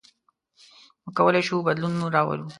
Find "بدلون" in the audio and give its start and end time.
1.67-1.93